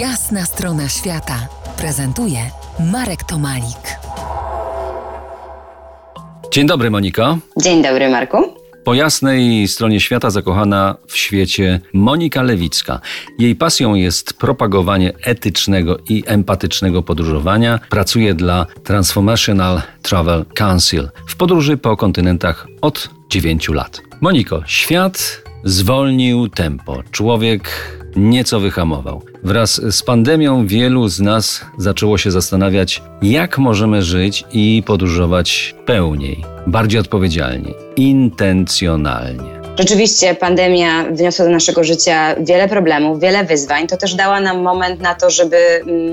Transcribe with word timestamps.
Jasna 0.00 0.44
strona 0.44 0.88
świata 0.88 1.48
prezentuje 1.78 2.38
Marek 2.92 3.24
Tomalik. 3.24 3.98
Dzień 6.52 6.66
dobry, 6.66 6.90
Moniko. 6.90 7.38
Dzień 7.62 7.82
dobry, 7.82 8.08
Marku. 8.08 8.36
Po 8.84 8.94
jasnej 8.94 9.68
stronie 9.68 10.00
świata 10.00 10.30
zakochana 10.30 10.96
w 11.08 11.16
świecie 11.16 11.80
Monika 11.92 12.42
Lewicka. 12.42 13.00
Jej 13.38 13.56
pasją 13.56 13.94
jest 13.94 14.38
propagowanie 14.38 15.12
etycznego 15.24 15.98
i 16.08 16.24
empatycznego 16.26 17.02
podróżowania. 17.02 17.80
Pracuje 17.90 18.34
dla 18.34 18.66
Transformational 18.84 19.82
Travel 20.02 20.44
Council 20.54 21.08
w 21.28 21.36
podróży 21.36 21.76
po 21.76 21.96
kontynentach 21.96 22.66
od 22.80 23.10
9 23.30 23.68
lat. 23.68 24.02
Moniko, 24.20 24.62
świat 24.66 25.42
zwolnił 25.64 26.48
tempo. 26.48 27.02
Człowiek 27.10 27.70
nieco 28.16 28.60
wyhamował. 28.60 29.22
Wraz 29.42 29.94
z 29.96 30.02
pandemią 30.02 30.66
wielu 30.66 31.08
z 31.08 31.20
nas 31.20 31.64
zaczęło 31.78 32.18
się 32.18 32.30
zastanawiać, 32.30 33.02
jak 33.22 33.58
możemy 33.58 34.02
żyć 34.02 34.44
i 34.52 34.82
podróżować 34.86 35.74
pełniej, 35.86 36.44
bardziej 36.66 37.00
odpowiedzialnie, 37.00 37.74
intencjonalnie. 37.96 39.65
Rzeczywiście 39.78 40.34
pandemia 40.34 41.04
wniosła 41.10 41.44
do 41.44 41.50
naszego 41.50 41.84
życia 41.84 42.34
wiele 42.40 42.68
problemów, 42.68 43.20
wiele 43.20 43.44
wyzwań. 43.44 43.86
To 43.86 43.96
też 43.96 44.14
dała 44.14 44.40
nam 44.40 44.62
moment 44.62 45.00
na 45.00 45.14
to, 45.14 45.30
żeby 45.30 45.56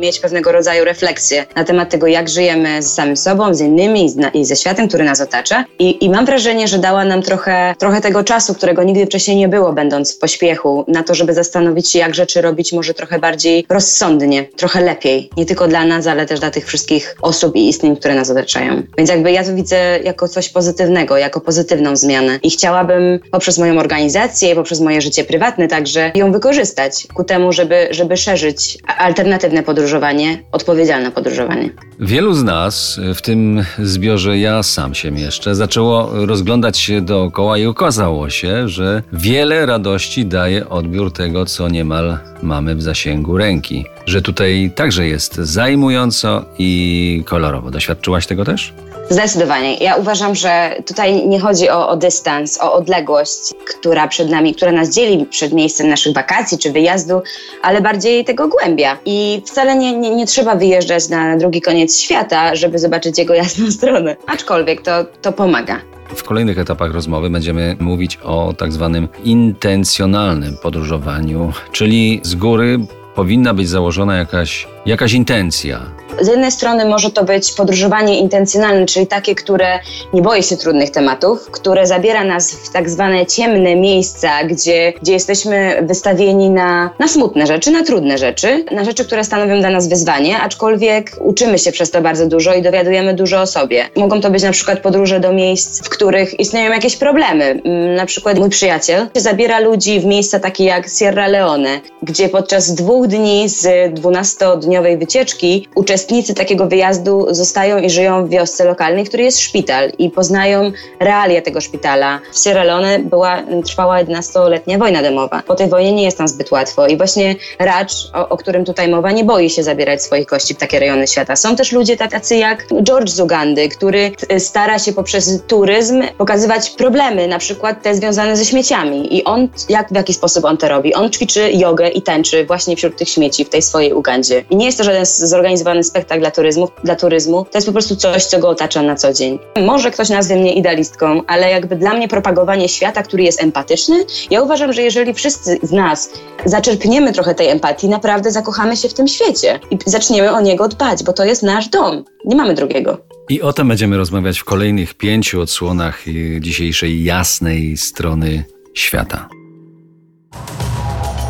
mieć 0.00 0.20
pewnego 0.20 0.52
rodzaju 0.52 0.84
refleksję 0.84 1.46
na 1.56 1.64
temat 1.64 1.90
tego, 1.90 2.06
jak 2.06 2.28
żyjemy 2.28 2.82
z 2.82 2.94
samym 2.94 3.16
sobą, 3.16 3.54
z 3.54 3.60
innymi 3.60 4.10
i 4.34 4.44
ze 4.44 4.56
światem, 4.56 4.88
który 4.88 5.04
nas 5.04 5.20
otacza. 5.20 5.64
I, 5.78 6.04
I, 6.04 6.10
mam 6.10 6.26
wrażenie, 6.26 6.68
że 6.68 6.78
dała 6.78 7.04
nam 7.04 7.22
trochę, 7.22 7.74
trochę 7.78 8.00
tego 8.00 8.24
czasu, 8.24 8.54
którego 8.54 8.82
nigdy 8.82 9.06
wcześniej 9.06 9.36
nie 9.36 9.48
było, 9.48 9.72
będąc 9.72 10.16
w 10.16 10.18
pośpiechu, 10.18 10.84
na 10.88 11.02
to, 11.02 11.14
żeby 11.14 11.34
zastanowić 11.34 11.90
się, 11.90 11.98
jak 11.98 12.14
rzeczy 12.14 12.40
robić 12.42 12.72
może 12.72 12.94
trochę 12.94 13.18
bardziej 13.18 13.66
rozsądnie, 13.68 14.44
trochę 14.56 14.80
lepiej. 14.80 15.30
Nie 15.36 15.46
tylko 15.46 15.68
dla 15.68 15.84
nas, 15.84 16.06
ale 16.06 16.26
też 16.26 16.40
dla 16.40 16.50
tych 16.50 16.66
wszystkich 16.66 17.16
osób 17.22 17.56
i 17.56 17.68
istnień, 17.68 17.96
które 17.96 18.14
nas 18.14 18.30
otaczają. 18.30 18.82
Więc 18.98 19.10
jakby 19.10 19.32
ja 19.32 19.44
to 19.44 19.54
widzę 19.54 19.98
jako 20.04 20.28
coś 20.28 20.48
pozytywnego, 20.48 21.16
jako 21.16 21.40
pozytywną 21.40 21.96
zmianę. 21.96 22.38
I 22.42 22.50
chciałabym 22.50 23.20
poprzez 23.30 23.47
poprzez 23.48 23.58
moją 23.58 23.78
organizację, 23.78 24.54
poprzez 24.54 24.80
moje 24.80 25.00
życie 25.00 25.24
prywatne 25.24 25.68
także 25.68 26.12
ją 26.14 26.32
wykorzystać 26.32 27.06
ku 27.14 27.24
temu, 27.24 27.52
żeby, 27.52 27.88
żeby 27.90 28.16
szerzyć 28.16 28.78
alternatywne 28.98 29.62
podróżowanie, 29.62 30.42
odpowiedzialne 30.52 31.10
podróżowanie. 31.10 31.70
Wielu 32.00 32.34
z 32.34 32.44
nas, 32.44 33.00
w 33.14 33.22
tym 33.22 33.64
zbiorze 33.78 34.38
ja 34.38 34.62
sam 34.62 34.94
się 34.94 35.10
mieszczę, 35.10 35.54
zaczęło 35.54 36.26
rozglądać 36.26 36.78
się 36.78 37.00
dookoła 37.00 37.58
i 37.58 37.66
okazało 37.66 38.30
się, 38.30 38.68
że 38.68 39.02
wiele 39.12 39.66
radości 39.66 40.26
daje 40.26 40.68
odbiór 40.68 41.12
tego, 41.12 41.46
co 41.46 41.68
niemal 41.68 42.18
mamy 42.42 42.74
w 42.74 42.82
zasięgu 42.82 43.36
ręki. 43.36 43.84
Że 44.06 44.22
tutaj 44.22 44.72
także 44.74 45.06
jest 45.06 45.34
zajmująco 45.34 46.44
i 46.58 47.22
kolorowo. 47.26 47.70
Doświadczyłaś 47.70 48.26
tego 48.26 48.44
też? 48.44 48.72
Zdecydowanie. 49.10 49.76
Ja 49.76 49.96
uważam, 49.96 50.34
że 50.34 50.76
tutaj 50.86 51.26
nie 51.26 51.40
chodzi 51.40 51.70
o, 51.70 51.88
o, 51.88 51.96
dystans, 51.96 52.60
o 52.60 52.72
odległość, 52.72 53.37
która 53.66 54.08
przed 54.08 54.30
nami, 54.30 54.54
która 54.54 54.72
nas 54.72 54.94
dzieli 54.94 55.26
przed 55.26 55.52
miejscem 55.52 55.88
naszych 55.88 56.14
wakacji 56.14 56.58
czy 56.58 56.72
wyjazdu, 56.72 57.22
ale 57.62 57.80
bardziej 57.80 58.24
tego 58.24 58.48
głębia. 58.48 58.98
I 59.04 59.42
wcale 59.46 59.76
nie, 59.76 59.96
nie, 59.96 60.10
nie 60.10 60.26
trzeba 60.26 60.54
wyjeżdżać 60.54 61.08
na 61.08 61.36
drugi 61.36 61.60
koniec 61.60 61.98
świata, 61.98 62.56
żeby 62.56 62.78
zobaczyć 62.78 63.18
jego 63.18 63.34
jasną 63.34 63.70
stronę. 63.78 64.16
Aczkolwiek 64.26 64.82
to, 64.82 65.04
to 65.22 65.32
pomaga. 65.32 65.80
W 66.14 66.24
kolejnych 66.24 66.58
etapach 66.58 66.92
rozmowy 66.92 67.30
będziemy 67.30 67.76
mówić 67.80 68.16
o 68.16 68.54
tak 68.58 68.72
zwanym 68.72 69.08
intencjonalnym 69.24 70.56
podróżowaniu, 70.62 71.52
czyli 71.72 72.20
z 72.22 72.34
góry 72.34 72.78
powinna 73.14 73.54
być 73.54 73.68
założona 73.68 74.16
jakaś, 74.16 74.68
jakaś 74.86 75.12
intencja, 75.12 75.80
z 76.20 76.28
jednej 76.28 76.52
strony 76.52 76.84
może 76.84 77.10
to 77.10 77.24
być 77.24 77.52
podróżowanie 77.52 78.18
intencjonalne, 78.18 78.86
czyli 78.86 79.06
takie, 79.06 79.34
które 79.34 79.78
nie 80.12 80.22
boi 80.22 80.42
się 80.42 80.56
trudnych 80.56 80.90
tematów, 80.90 81.50
które 81.50 81.86
zabiera 81.86 82.24
nas 82.24 82.52
w 82.52 82.72
tak 82.72 82.90
zwane 82.90 83.26
ciemne 83.26 83.76
miejsca, 83.76 84.44
gdzie, 84.44 84.92
gdzie 85.02 85.12
jesteśmy 85.12 85.82
wystawieni 85.82 86.50
na, 86.50 86.90
na 86.98 87.08
smutne 87.08 87.46
rzeczy, 87.46 87.70
na 87.70 87.84
trudne 87.84 88.18
rzeczy, 88.18 88.64
na 88.70 88.84
rzeczy, 88.84 89.04
które 89.04 89.24
stanowią 89.24 89.60
dla 89.60 89.70
nas 89.70 89.88
wyzwanie, 89.88 90.38
aczkolwiek 90.38 91.16
uczymy 91.20 91.58
się 91.58 91.72
przez 91.72 91.90
to 91.90 92.02
bardzo 92.02 92.26
dużo 92.26 92.54
i 92.54 92.62
dowiadujemy 92.62 93.14
dużo 93.14 93.40
o 93.40 93.46
sobie. 93.46 93.84
Mogą 93.96 94.20
to 94.20 94.30
być 94.30 94.42
na 94.42 94.52
przykład 94.52 94.80
podróże 94.80 95.20
do 95.20 95.32
miejsc, 95.32 95.82
w 95.82 95.88
których 95.88 96.40
istnieją 96.40 96.72
jakieś 96.72 96.96
problemy. 96.96 97.44
Mm, 97.44 97.94
na 97.94 98.06
przykład 98.06 98.38
mój 98.38 98.50
przyjaciel 98.50 99.08
zabiera 99.14 99.60
ludzi 99.60 100.00
w 100.00 100.04
miejsca 100.04 100.40
takie 100.40 100.64
jak 100.64 100.88
Sierra 100.98 101.26
Leone, 101.26 101.80
gdzie 102.02 102.28
podczas 102.28 102.74
dwóch 102.74 103.06
dni 103.06 103.48
z 103.48 103.64
12-dniowej 103.94 104.98
wycieczki 104.98 105.68
uczestniczy 105.74 106.07
uczestnicy 106.08 106.34
takiego 106.34 106.66
wyjazdu 106.66 107.26
zostają 107.30 107.78
i 107.78 107.90
żyją 107.90 108.26
w 108.26 108.28
wiosce 108.28 108.64
lokalnej, 108.64 109.04
w 109.04 109.14
jest 109.14 109.40
szpital 109.40 109.92
i 109.98 110.10
poznają 110.10 110.72
realia 111.00 111.42
tego 111.42 111.60
szpitala. 111.60 112.20
W 112.32 112.44
Sierra 112.44 112.64
Leone 112.64 112.98
była, 112.98 113.42
trwała 113.64 114.04
11-letnia 114.04 114.78
wojna 114.78 115.02
domowa. 115.02 115.42
Po 115.46 115.54
tej 115.54 115.68
wojnie 115.68 115.92
nie 115.92 116.02
jest 116.02 116.18
tam 116.18 116.28
zbyt 116.28 116.50
łatwo 116.50 116.86
i 116.86 116.96
właśnie 116.96 117.36
Racz, 117.58 117.92
o, 118.14 118.28
o, 118.28 118.36
którym 118.36 118.64
tutaj 118.64 118.88
mowa, 118.88 119.12
nie 119.12 119.24
boi 119.24 119.50
się 119.50 119.62
zabierać 119.62 120.02
swoich 120.02 120.26
kości 120.26 120.54
w 120.54 120.58
takie 120.58 120.80
rejony 120.80 121.06
świata. 121.06 121.36
Są 121.36 121.56
też 121.56 121.72
ludzie 121.72 121.96
tacy 121.96 122.36
jak 122.36 122.66
George 122.82 123.08
z 123.08 123.20
Ugandy, 123.20 123.68
który 123.68 124.12
stara 124.38 124.78
się 124.78 124.92
poprzez 124.92 125.42
turyzm 125.46 126.02
pokazywać 126.18 126.70
problemy, 126.70 127.28
na 127.28 127.38
przykład 127.38 127.82
te 127.82 127.94
związane 127.94 128.36
ze 128.36 128.44
śmieciami 128.44 129.16
i 129.16 129.24
on, 129.24 129.48
jak, 129.68 129.88
w 129.88 129.94
jaki 129.94 130.14
sposób 130.14 130.44
on 130.44 130.56
to 130.56 130.68
robi? 130.68 130.94
On 130.94 131.10
ćwiczy 131.10 131.50
jogę 131.52 131.88
i 131.88 132.02
tańczy 132.02 132.46
właśnie 132.46 132.76
wśród 132.76 132.96
tych 132.96 133.08
śmieci 133.08 133.44
w 133.44 133.48
tej 133.48 133.62
swojej 133.62 133.92
Ugandzie. 133.92 134.44
I 134.50 134.56
nie 134.56 134.66
jest 134.66 134.78
to 134.78 134.84
żaden 134.84 135.06
zorganizowany 135.06 135.84
spektakl, 135.84 135.97
spektakl 135.98 136.20
dla 136.20 136.30
turyzmu, 136.30 136.68
dla 136.84 136.96
turyzmu, 136.96 137.44
to 137.44 137.58
jest 137.58 137.66
po 137.66 137.72
prostu 137.72 137.96
coś, 137.96 138.24
co 138.24 138.38
go 138.38 138.48
otacza 138.48 138.82
na 138.82 138.96
co 138.96 139.12
dzień. 139.12 139.38
Może 139.66 139.90
ktoś 139.90 140.08
nazwie 140.08 140.36
mnie 140.36 140.52
idealistką, 140.52 141.22
ale 141.26 141.50
jakby 141.50 141.76
dla 141.76 141.94
mnie 141.94 142.08
propagowanie 142.08 142.68
świata, 142.68 143.02
który 143.02 143.22
jest 143.22 143.42
empatyczny, 143.42 144.04
ja 144.30 144.42
uważam, 144.42 144.72
że 144.72 144.82
jeżeli 144.82 145.14
wszyscy 145.14 145.58
z 145.62 145.72
nas 145.72 146.10
zaczerpniemy 146.44 147.12
trochę 147.12 147.34
tej 147.34 147.48
empatii, 147.48 147.88
naprawdę 147.88 148.30
zakochamy 148.30 148.76
się 148.76 148.88
w 148.88 148.94
tym 148.94 149.08
świecie 149.08 149.60
i 149.70 149.78
zaczniemy 149.86 150.32
o 150.32 150.40
niego 150.40 150.68
dbać, 150.68 151.04
bo 151.04 151.12
to 151.12 151.24
jest 151.24 151.42
nasz 151.42 151.68
dom. 151.68 152.04
Nie 152.24 152.36
mamy 152.36 152.54
drugiego. 152.54 152.98
I 153.28 153.42
o 153.42 153.52
tym 153.52 153.68
będziemy 153.68 153.96
rozmawiać 153.96 154.38
w 154.38 154.44
kolejnych 154.44 154.94
pięciu 154.94 155.40
odsłonach 155.40 156.04
dzisiejszej 156.40 157.04
jasnej 157.04 157.76
strony 157.76 158.44
świata. 158.74 159.28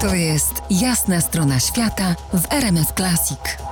To 0.00 0.14
jest 0.14 0.52
jasna 0.70 1.20
strona 1.20 1.60
świata 1.60 2.14
w 2.34 2.52
RMS 2.52 2.92
Classic. 2.96 3.69